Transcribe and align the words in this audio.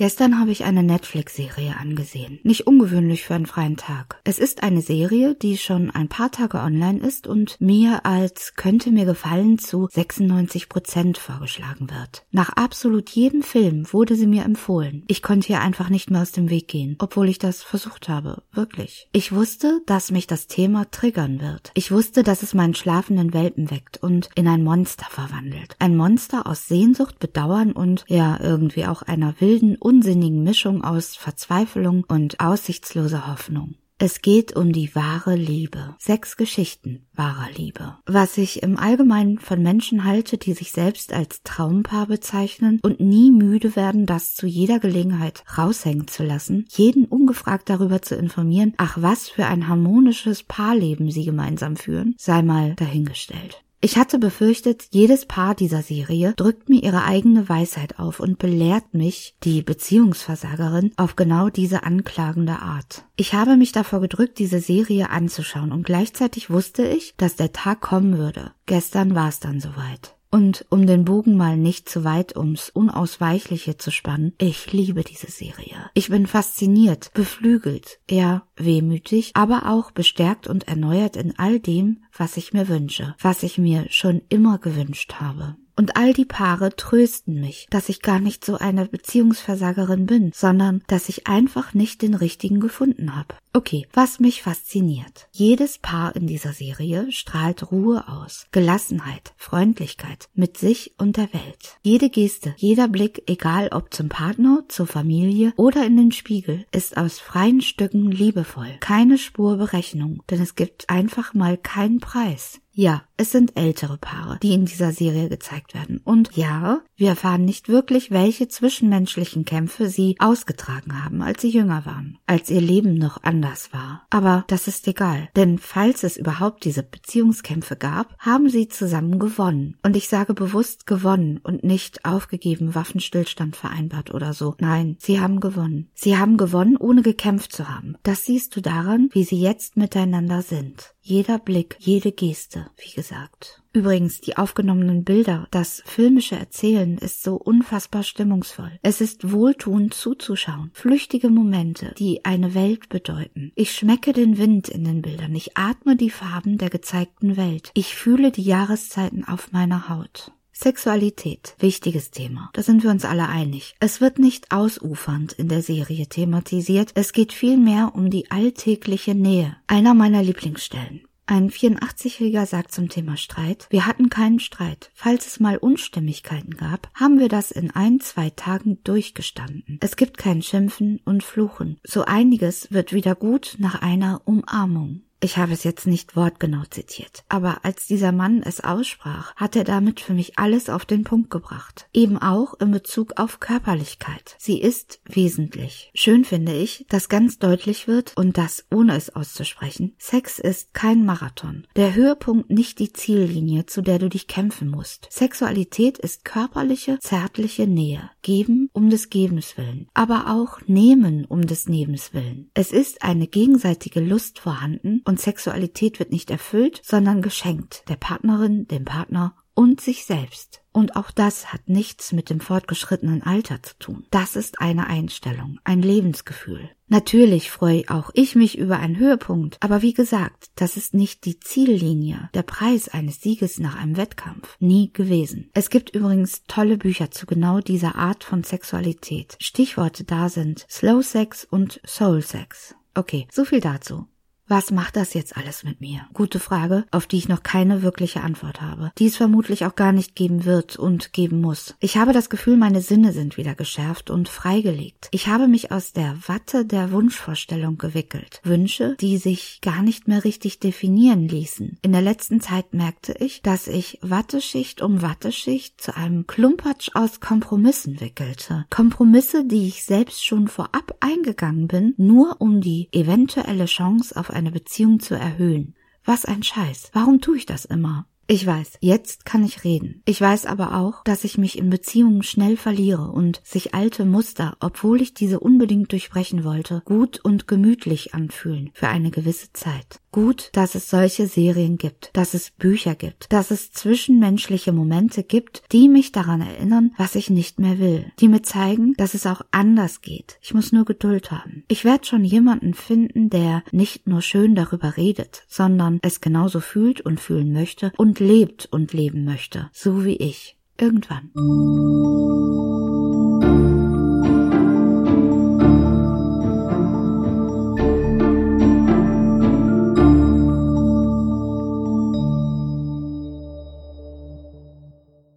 Gestern 0.00 0.40
habe 0.40 0.50
ich 0.50 0.64
eine 0.64 0.82
Netflix-Serie 0.82 1.74
angesehen. 1.78 2.38
Nicht 2.42 2.66
ungewöhnlich 2.66 3.22
für 3.22 3.34
einen 3.34 3.44
freien 3.44 3.76
Tag. 3.76 4.18
Es 4.24 4.38
ist 4.38 4.62
eine 4.62 4.80
Serie, 4.80 5.34
die 5.34 5.58
schon 5.58 5.90
ein 5.90 6.08
paar 6.08 6.30
Tage 6.30 6.56
online 6.56 7.00
ist 7.00 7.26
und 7.26 7.60
mir 7.60 8.06
als 8.06 8.54
könnte 8.56 8.92
mir 8.92 9.04
gefallen 9.04 9.58
zu 9.58 9.88
96 9.92 10.70
Prozent 10.70 11.18
vorgeschlagen 11.18 11.90
wird. 11.90 12.24
Nach 12.30 12.48
absolut 12.48 13.10
jedem 13.10 13.42
Film 13.42 13.92
wurde 13.92 14.16
sie 14.16 14.26
mir 14.26 14.46
empfohlen. 14.46 15.04
Ich 15.06 15.20
konnte 15.20 15.52
ihr 15.52 15.60
einfach 15.60 15.90
nicht 15.90 16.10
mehr 16.10 16.22
aus 16.22 16.32
dem 16.32 16.48
Weg 16.48 16.68
gehen, 16.68 16.96
obwohl 16.98 17.28
ich 17.28 17.38
das 17.38 17.62
versucht 17.62 18.08
habe. 18.08 18.42
Wirklich. 18.54 19.06
Ich 19.12 19.32
wusste, 19.32 19.82
dass 19.84 20.10
mich 20.10 20.26
das 20.26 20.46
Thema 20.46 20.90
triggern 20.90 21.42
wird. 21.42 21.72
Ich 21.74 21.92
wusste, 21.92 22.22
dass 22.22 22.42
es 22.42 22.54
meinen 22.54 22.74
schlafenden 22.74 23.34
Welpen 23.34 23.70
weckt 23.70 24.02
und 24.02 24.30
in 24.34 24.48
ein 24.48 24.64
Monster 24.64 25.04
verwandelt. 25.10 25.76
Ein 25.78 25.94
Monster 25.94 26.46
aus 26.46 26.68
Sehnsucht, 26.68 27.18
Bedauern 27.18 27.72
und 27.72 28.06
ja, 28.08 28.40
irgendwie 28.40 28.86
auch 28.86 29.02
einer 29.02 29.34
wilden, 29.40 29.76
unsinnigen 29.90 30.44
Mischung 30.44 30.84
aus 30.84 31.16
Verzweiflung 31.16 32.04
und 32.06 32.38
aussichtsloser 32.38 33.26
Hoffnung. 33.26 33.74
Es 33.98 34.22
geht 34.22 34.54
um 34.54 34.72
die 34.72 34.94
wahre 34.94 35.34
Liebe. 35.34 35.96
Sechs 35.98 36.36
Geschichten 36.36 37.08
wahrer 37.12 37.48
Liebe. 37.56 37.98
Was 38.06 38.38
ich 38.38 38.62
im 38.62 38.78
Allgemeinen 38.78 39.40
von 39.40 39.60
Menschen 39.60 40.04
halte, 40.04 40.38
die 40.38 40.52
sich 40.52 40.70
selbst 40.70 41.12
als 41.12 41.42
Traumpaar 41.42 42.06
bezeichnen 42.06 42.78
und 42.84 43.00
nie 43.00 43.32
müde 43.32 43.74
werden, 43.74 44.06
das 44.06 44.36
zu 44.36 44.46
jeder 44.46 44.78
Gelegenheit 44.78 45.42
raushängen 45.58 46.06
zu 46.06 46.22
lassen, 46.22 46.66
jeden 46.70 47.04
ungefragt 47.04 47.68
darüber 47.68 48.00
zu 48.00 48.14
informieren, 48.14 48.74
ach 48.76 48.96
was 49.00 49.28
für 49.28 49.46
ein 49.46 49.66
harmonisches 49.66 50.44
Paarleben 50.44 51.10
sie 51.10 51.24
gemeinsam 51.24 51.74
führen, 51.74 52.14
sei 52.16 52.42
mal 52.42 52.76
dahingestellt. 52.76 53.64
Ich 53.82 53.96
hatte 53.96 54.18
befürchtet, 54.18 54.88
jedes 54.90 55.24
Paar 55.24 55.54
dieser 55.54 55.80
Serie 55.80 56.34
drückt 56.36 56.68
mir 56.68 56.82
ihre 56.82 57.04
eigene 57.04 57.48
Weisheit 57.48 57.98
auf 57.98 58.20
und 58.20 58.38
belehrt 58.38 58.92
mich, 58.92 59.36
die 59.42 59.62
Beziehungsversagerin, 59.62 60.92
auf 60.96 61.16
genau 61.16 61.48
diese 61.48 61.82
anklagende 61.82 62.58
Art. 62.58 63.04
Ich 63.16 63.32
habe 63.32 63.56
mich 63.56 63.72
davor 63.72 64.02
gedrückt, 64.02 64.38
diese 64.38 64.60
Serie 64.60 65.08
anzuschauen 65.08 65.72
und 65.72 65.84
gleichzeitig 65.84 66.50
wusste 66.50 66.86
ich, 66.86 67.14
dass 67.16 67.36
der 67.36 67.52
Tag 67.52 67.80
kommen 67.80 68.18
würde. 68.18 68.52
Gestern 68.66 69.14
war 69.14 69.30
es 69.30 69.40
dann 69.40 69.60
soweit. 69.60 70.14
Und 70.30 70.64
um 70.68 70.86
den 70.86 71.04
Bogen 71.04 71.36
mal 71.36 71.56
nicht 71.56 71.88
zu 71.88 72.04
weit 72.04 72.36
ums 72.36 72.70
Unausweichliche 72.70 73.78
zu 73.78 73.90
spannen, 73.90 74.32
ich 74.38 74.72
liebe 74.72 75.02
diese 75.02 75.28
Serie. 75.28 75.90
Ich 75.94 76.08
bin 76.10 76.28
fasziniert, 76.28 77.10
beflügelt, 77.14 77.98
eher 78.06 78.44
wehmütig, 78.64 79.32
aber 79.34 79.70
auch 79.70 79.90
bestärkt 79.90 80.46
und 80.46 80.68
erneuert 80.68 81.16
in 81.16 81.38
all 81.38 81.60
dem, 81.60 82.02
was 82.16 82.36
ich 82.36 82.52
mir 82.52 82.68
wünsche, 82.68 83.14
was 83.20 83.42
ich 83.42 83.58
mir 83.58 83.86
schon 83.90 84.22
immer 84.28 84.58
gewünscht 84.58 85.14
habe. 85.20 85.56
Und 85.80 85.96
all 85.96 86.12
die 86.12 86.26
Paare 86.26 86.76
trösten 86.76 87.40
mich, 87.40 87.66
dass 87.70 87.88
ich 87.88 88.02
gar 88.02 88.20
nicht 88.20 88.44
so 88.44 88.58
eine 88.58 88.84
Beziehungsversagerin 88.84 90.04
bin, 90.04 90.30
sondern 90.34 90.82
dass 90.88 91.08
ich 91.08 91.26
einfach 91.26 91.72
nicht 91.72 92.02
den 92.02 92.12
richtigen 92.12 92.60
gefunden 92.60 93.16
habe. 93.16 93.34
Okay, 93.54 93.88
was 93.94 94.20
mich 94.20 94.42
fasziniert. 94.42 95.28
Jedes 95.32 95.78
Paar 95.78 96.14
in 96.14 96.26
dieser 96.26 96.52
Serie 96.52 97.10
strahlt 97.10 97.72
Ruhe 97.72 98.08
aus, 98.08 98.46
Gelassenheit, 98.52 99.32
Freundlichkeit 99.38 100.28
mit 100.34 100.58
sich 100.58 100.92
und 100.98 101.16
der 101.16 101.32
Welt. 101.32 101.78
Jede 101.80 102.10
Geste, 102.10 102.54
jeder 102.58 102.86
Blick, 102.86 103.22
egal 103.26 103.70
ob 103.72 103.94
zum 103.94 104.10
Partner, 104.10 104.64
zur 104.68 104.86
Familie 104.86 105.54
oder 105.56 105.86
in 105.86 105.96
den 105.96 106.12
Spiegel, 106.12 106.66
ist 106.72 106.98
aus 106.98 107.18
freien 107.18 107.62
Stücken 107.62 108.10
liebevoll. 108.10 108.49
Keine 108.80 109.18
Spur 109.18 109.56
Berechnung, 109.56 110.22
denn 110.30 110.40
es 110.40 110.54
gibt 110.54 110.90
einfach 110.90 111.34
mal 111.34 111.56
keinen 111.56 112.00
Preis. 112.00 112.60
Ja, 112.72 113.04
es 113.20 113.32
sind 113.32 113.54
ältere 113.54 113.98
Paare, 113.98 114.38
die 114.42 114.54
in 114.54 114.64
dieser 114.64 114.92
Serie 114.92 115.28
gezeigt 115.28 115.74
werden. 115.74 116.00
Und 116.02 116.34
ja, 116.38 116.80
wir 116.96 117.10
erfahren 117.10 117.44
nicht 117.44 117.68
wirklich, 117.68 118.10
welche 118.10 118.48
zwischenmenschlichen 118.48 119.44
Kämpfe 119.44 119.90
sie 119.90 120.16
ausgetragen 120.18 121.04
haben, 121.04 121.20
als 121.20 121.42
sie 121.42 121.50
jünger 121.50 121.84
waren, 121.84 122.18
als 122.26 122.48
ihr 122.48 122.62
Leben 122.62 122.94
noch 122.94 123.22
anders 123.22 123.74
war. 123.74 124.06
Aber 124.08 124.44
das 124.46 124.68
ist 124.68 124.88
egal, 124.88 125.28
denn 125.36 125.58
falls 125.58 126.02
es 126.02 126.16
überhaupt 126.16 126.64
diese 126.64 126.82
Beziehungskämpfe 126.82 127.76
gab, 127.76 128.16
haben 128.18 128.48
sie 128.48 128.68
zusammen 128.68 129.18
gewonnen. 129.18 129.76
Und 129.82 129.96
ich 129.96 130.08
sage 130.08 130.32
bewusst 130.32 130.86
gewonnen 130.86 131.40
und 131.42 131.62
nicht 131.62 132.06
aufgegeben, 132.06 132.74
Waffenstillstand 132.74 133.54
vereinbart 133.54 134.14
oder 134.14 134.32
so. 134.32 134.54
Nein, 134.60 134.96
sie 134.98 135.20
haben 135.20 135.40
gewonnen. 135.40 135.90
Sie 135.92 136.16
haben 136.16 136.38
gewonnen, 136.38 136.78
ohne 136.78 137.02
gekämpft 137.02 137.52
zu 137.52 137.68
haben. 137.68 137.96
Das 138.02 138.24
siehst 138.24 138.56
du 138.56 138.62
daran, 138.62 139.10
wie 139.12 139.24
sie 139.24 139.38
jetzt 139.38 139.76
miteinander 139.76 140.40
sind. 140.40 140.94
Jeder 141.02 141.38
Blick, 141.38 141.76
jede 141.78 142.12
Geste, 142.12 142.70
wie 142.76 142.94
gesagt. 142.94 143.62
Übrigens, 143.72 144.20
die 144.20 144.36
aufgenommenen 144.36 145.04
Bilder, 145.04 145.46
das 145.50 145.82
filmische 145.86 146.36
Erzählen 146.36 146.98
ist 146.98 147.22
so 147.22 147.36
unfassbar 147.36 148.02
stimmungsvoll. 148.02 148.78
Es 148.82 149.00
ist 149.00 149.32
wohltuend 149.32 149.94
zuzuschauen. 149.94 150.70
Flüchtige 150.74 151.30
Momente, 151.30 151.94
die 151.98 152.24
eine 152.24 152.54
Welt 152.54 152.88
bedeuten. 152.88 153.52
Ich 153.54 153.72
schmecke 153.72 154.12
den 154.12 154.38
Wind 154.38 154.68
in 154.68 154.84
den 154.84 155.02
Bildern. 155.02 155.34
Ich 155.34 155.56
atme 155.56 155.96
die 155.96 156.10
Farben 156.10 156.58
der 156.58 156.68
gezeigten 156.68 157.36
Welt. 157.36 157.70
Ich 157.74 157.94
fühle 157.94 158.30
die 158.30 158.42
Jahreszeiten 158.42 159.24
auf 159.24 159.52
meiner 159.52 159.88
Haut. 159.88 160.32
Sexualität, 160.62 161.54
wichtiges 161.58 162.10
Thema. 162.10 162.50
Da 162.52 162.62
sind 162.62 162.82
wir 162.82 162.90
uns 162.90 163.06
alle 163.06 163.30
einig. 163.30 163.74
Es 163.80 164.02
wird 164.02 164.18
nicht 164.18 164.52
ausufernd 164.52 165.32
in 165.32 165.48
der 165.48 165.62
Serie 165.62 166.06
thematisiert, 166.06 166.90
es 166.96 167.14
geht 167.14 167.32
vielmehr 167.32 167.92
um 167.94 168.10
die 168.10 168.30
alltägliche 168.30 169.14
Nähe. 169.14 169.56
Einer 169.68 169.94
meiner 169.94 170.22
Lieblingsstellen. 170.22 171.00
Ein 171.24 171.48
84-Jähriger 171.48 172.44
sagt 172.44 172.72
zum 172.72 172.90
Thema 172.90 173.16
Streit, 173.16 173.68
wir 173.70 173.86
hatten 173.86 174.10
keinen 174.10 174.38
Streit. 174.38 174.90
Falls 174.92 175.26
es 175.28 175.40
mal 175.40 175.56
Unstimmigkeiten 175.56 176.54
gab, 176.58 176.90
haben 176.92 177.18
wir 177.18 177.28
das 177.28 177.52
in 177.52 177.70
ein, 177.70 178.00
zwei 178.00 178.28
Tagen 178.28 178.84
durchgestanden. 178.84 179.78
Es 179.80 179.96
gibt 179.96 180.18
kein 180.18 180.42
Schimpfen 180.42 181.00
und 181.06 181.22
Fluchen. 181.24 181.80
So 181.84 182.04
einiges 182.04 182.70
wird 182.70 182.92
wieder 182.92 183.14
gut 183.14 183.56
nach 183.58 183.80
einer 183.80 184.20
Umarmung. 184.26 185.04
Ich 185.22 185.36
habe 185.36 185.52
es 185.52 185.64
jetzt 185.64 185.86
nicht 185.86 186.16
wortgenau 186.16 186.62
zitiert, 186.70 187.24
aber 187.28 187.62
als 187.62 187.86
dieser 187.86 188.10
Mann 188.10 188.42
es 188.42 188.62
aussprach, 188.62 189.34
hat 189.36 189.54
er 189.54 189.64
damit 189.64 190.00
für 190.00 190.14
mich 190.14 190.38
alles 190.38 190.70
auf 190.70 190.86
den 190.86 191.04
Punkt 191.04 191.28
gebracht. 191.28 191.88
Eben 191.92 192.16
auch 192.16 192.54
in 192.54 192.70
Bezug 192.70 193.20
auf 193.20 193.38
Körperlichkeit. 193.38 194.34
Sie 194.38 194.58
ist 194.58 195.00
wesentlich. 195.04 195.90
Schön 195.94 196.24
finde 196.24 196.54
ich, 196.54 196.86
dass 196.88 197.10
ganz 197.10 197.38
deutlich 197.38 197.86
wird, 197.86 198.16
und 198.16 198.38
das 198.38 198.64
ohne 198.70 198.96
es 198.96 199.14
auszusprechen, 199.14 199.94
Sex 199.98 200.38
ist 200.38 200.72
kein 200.72 201.04
Marathon. 201.04 201.66
Der 201.76 201.94
Höhepunkt 201.94 202.48
nicht 202.48 202.78
die 202.78 202.94
Ziellinie, 202.94 203.66
zu 203.66 203.82
der 203.82 203.98
du 203.98 204.08
dich 204.08 204.26
kämpfen 204.26 204.70
musst. 204.70 205.06
Sexualität 205.10 205.98
ist 205.98 206.24
körperliche, 206.24 206.98
zärtliche 206.98 207.66
Nähe. 207.66 208.10
Geben 208.22 208.68
um 208.72 208.90
des 208.90 209.10
Gebens 209.10 209.56
willen, 209.56 209.88
aber 209.94 210.26
auch 210.28 210.60
nehmen 210.66 211.24
um 211.24 211.46
des 211.46 211.68
Nebens 211.68 212.12
willen. 212.12 212.50
Es 212.54 212.72
ist 212.72 213.02
eine 213.02 213.26
gegenseitige 213.26 214.00
Lust 214.00 214.38
vorhanden, 214.38 215.02
und 215.04 215.20
Sexualität 215.20 215.98
wird 215.98 216.10
nicht 216.10 216.30
erfüllt, 216.30 216.80
sondern 216.84 217.22
geschenkt 217.22 217.84
der 217.88 217.96
Partnerin, 217.96 218.66
dem 218.68 218.84
Partner 218.84 219.34
und 219.54 219.80
sich 219.80 220.04
selbst. 220.04 220.62
Und 220.72 220.96
auch 220.96 221.10
das 221.10 221.52
hat 221.52 221.68
nichts 221.68 222.12
mit 222.12 222.30
dem 222.30 222.40
fortgeschrittenen 222.40 223.22
Alter 223.22 223.62
zu 223.62 223.78
tun. 223.78 224.06
Das 224.10 224.36
ist 224.36 224.60
eine 224.60 224.86
Einstellung, 224.86 225.58
ein 225.64 225.82
Lebensgefühl. 225.82 226.70
Natürlich 226.92 227.52
freue 227.52 227.84
auch 227.86 228.10
ich 228.14 228.34
mich 228.34 228.58
über 228.58 228.80
einen 228.80 228.98
Höhepunkt, 228.98 229.58
aber 229.60 229.80
wie 229.80 229.92
gesagt, 229.92 230.50
das 230.56 230.76
ist 230.76 230.92
nicht 230.92 231.24
die 231.24 231.38
Ziellinie, 231.38 232.30
der 232.34 232.42
Preis 232.42 232.88
eines 232.88 233.20
Sieges 233.20 233.60
nach 233.60 233.80
einem 233.80 233.96
Wettkampf. 233.96 234.56
Nie 234.58 234.92
gewesen. 234.92 235.50
Es 235.54 235.70
gibt 235.70 235.94
übrigens 235.94 236.42
tolle 236.48 236.78
Bücher 236.78 237.12
zu 237.12 237.26
genau 237.26 237.60
dieser 237.60 237.94
Art 237.94 238.24
von 238.24 238.42
Sexualität. 238.42 239.36
Stichworte 239.40 240.02
da 240.02 240.28
sind 240.28 240.66
Slow 240.68 241.00
Sex 241.04 241.44
und 241.44 241.80
Soul 241.86 242.22
Sex. 242.22 242.74
Okay, 242.92 243.28
so 243.30 243.44
viel 243.44 243.60
dazu. 243.60 244.08
Was 244.50 244.72
macht 244.72 244.96
das 244.96 245.14
jetzt 245.14 245.36
alles 245.36 245.62
mit 245.62 245.80
mir? 245.80 246.08
Gute 246.12 246.40
Frage, 246.40 246.84
auf 246.90 247.06
die 247.06 247.18
ich 247.18 247.28
noch 247.28 247.44
keine 247.44 247.82
wirkliche 247.82 248.22
Antwort 248.22 248.60
habe, 248.60 248.90
die 248.98 249.06
es 249.06 249.16
vermutlich 249.16 249.64
auch 249.64 249.76
gar 249.76 249.92
nicht 249.92 250.16
geben 250.16 250.44
wird 250.44 250.76
und 250.76 251.12
geben 251.12 251.40
muss. 251.40 251.76
Ich 251.78 251.96
habe 251.96 252.12
das 252.12 252.30
Gefühl, 252.30 252.56
meine 252.56 252.80
Sinne 252.80 253.12
sind 253.12 253.36
wieder 253.36 253.54
geschärft 253.54 254.10
und 254.10 254.28
freigelegt. 254.28 255.06
Ich 255.12 255.28
habe 255.28 255.46
mich 255.46 255.70
aus 255.70 255.92
der 255.92 256.16
Watte 256.26 256.64
der 256.64 256.90
Wunschvorstellung 256.90 257.78
gewickelt. 257.78 258.40
Wünsche, 258.42 258.96
die 259.00 259.18
sich 259.18 259.60
gar 259.62 259.82
nicht 259.82 260.08
mehr 260.08 260.24
richtig 260.24 260.58
definieren 260.58 261.28
ließen. 261.28 261.78
In 261.82 261.92
der 261.92 262.02
letzten 262.02 262.40
Zeit 262.40 262.74
merkte 262.74 263.14
ich, 263.20 263.42
dass 263.42 263.68
ich 263.68 264.00
Watteschicht 264.02 264.82
um 264.82 265.00
Watteschicht 265.00 265.80
zu 265.80 265.96
einem 265.96 266.26
Klumpatsch 266.26 266.90
aus 266.94 267.20
Kompromissen 267.20 268.00
wickelte. 268.00 268.66
Kompromisse, 268.68 269.44
die 269.44 269.68
ich 269.68 269.84
selbst 269.84 270.26
schon 270.26 270.48
vorab 270.48 270.96
eingegangen 270.98 271.68
bin, 271.68 271.94
nur 271.98 272.40
um 272.40 272.60
die 272.60 272.88
eventuelle 272.90 273.66
Chance 273.66 274.16
auf 274.16 274.39
eine 274.40 274.50
Beziehung 274.50 275.00
zu 275.00 275.14
erhöhen. 275.14 275.74
Was 276.04 276.24
ein 276.24 276.42
Scheiß. 276.42 276.90
Warum 276.94 277.20
tue 277.20 277.36
ich 277.36 277.46
das 277.46 277.66
immer? 277.66 278.06
Ich 278.26 278.46
weiß, 278.46 278.78
jetzt 278.80 279.24
kann 279.24 279.44
ich 279.44 279.64
reden. 279.64 280.02
Ich 280.06 280.20
weiß 280.20 280.46
aber 280.46 280.76
auch, 280.76 281.02
dass 281.02 281.24
ich 281.24 281.36
mich 281.36 281.58
in 281.58 281.68
Beziehungen 281.68 282.22
schnell 282.22 282.56
verliere 282.56 283.10
und 283.10 283.40
sich 283.44 283.74
alte 283.74 284.04
Muster, 284.04 284.56
obwohl 284.60 285.02
ich 285.02 285.14
diese 285.14 285.40
unbedingt 285.40 285.90
durchbrechen 285.90 286.44
wollte, 286.44 286.80
gut 286.84 287.18
und 287.22 287.48
gemütlich 287.48 288.14
anfühlen 288.14 288.70
für 288.72 288.88
eine 288.88 289.10
gewisse 289.10 289.52
Zeit. 289.52 290.00
Gut, 290.12 290.50
dass 290.54 290.74
es 290.74 290.90
solche 290.90 291.28
Serien 291.28 291.76
gibt, 291.76 292.10
dass 292.14 292.34
es 292.34 292.50
Bücher 292.50 292.96
gibt, 292.96 293.32
dass 293.32 293.52
es 293.52 293.70
zwischenmenschliche 293.70 294.72
Momente 294.72 295.22
gibt, 295.22 295.62
die 295.70 295.88
mich 295.88 296.10
daran 296.10 296.40
erinnern, 296.40 296.92
was 296.96 297.14
ich 297.14 297.30
nicht 297.30 297.60
mehr 297.60 297.78
will, 297.78 298.10
die 298.18 298.26
mir 298.26 298.42
zeigen, 298.42 298.94
dass 298.96 299.14
es 299.14 299.26
auch 299.26 299.42
anders 299.52 300.00
geht. 300.00 300.38
Ich 300.42 300.52
muss 300.52 300.72
nur 300.72 300.84
Geduld 300.84 301.30
haben. 301.30 301.64
Ich 301.68 301.84
werde 301.84 302.06
schon 302.06 302.24
jemanden 302.24 302.74
finden, 302.74 303.30
der 303.30 303.62
nicht 303.70 304.08
nur 304.08 304.20
schön 304.20 304.56
darüber 304.56 304.96
redet, 304.96 305.44
sondern 305.46 306.00
es 306.02 306.20
genauso 306.20 306.58
fühlt 306.58 307.00
und 307.00 307.20
fühlen 307.20 307.52
möchte 307.52 307.92
und 307.96 308.18
lebt 308.18 308.68
und 308.72 308.92
leben 308.92 309.24
möchte, 309.24 309.70
so 309.72 310.04
wie 310.04 310.16
ich. 310.16 310.56
Irgendwann. 310.76 311.30